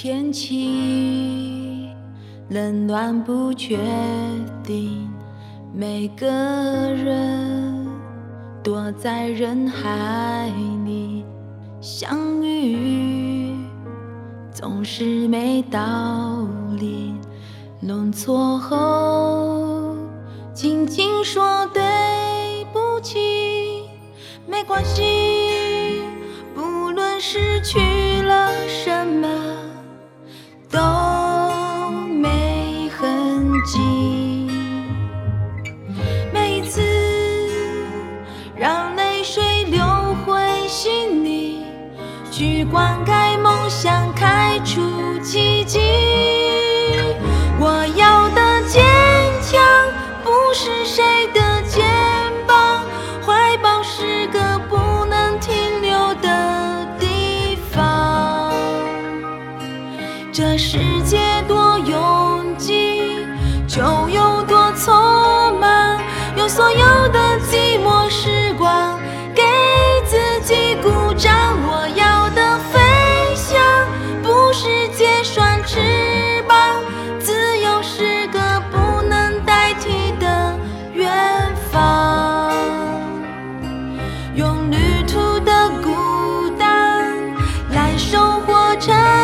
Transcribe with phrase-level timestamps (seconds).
[0.00, 1.90] 天气
[2.50, 3.76] 冷暖不确
[4.62, 5.10] 定
[5.74, 6.24] 每个
[6.94, 7.84] 人
[8.62, 10.52] 躲在人海
[10.84, 11.24] 里
[11.80, 13.56] 相遇
[14.52, 16.46] 总是没道
[16.78, 17.12] 理。
[17.80, 19.96] 弄错后
[20.54, 21.82] 轻轻说对
[22.72, 23.82] 不起
[24.46, 26.02] 没关系
[26.54, 28.07] 不论失去
[42.38, 45.80] 去灌溉梦想开出奇迹
[47.58, 48.80] 我要的坚
[49.42, 49.60] 强
[50.22, 51.84] 不是谁的肩
[52.46, 52.84] 膀
[53.26, 58.52] 怀抱是个不能停留的地方
[60.32, 63.26] 这世界多拥挤
[63.66, 64.27] 就有
[88.80, 89.17] 这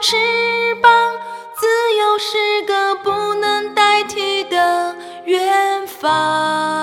[0.00, 0.16] 翅
[0.82, 0.90] 膀
[1.54, 1.66] 自
[1.96, 6.81] 由是个不能代替的远方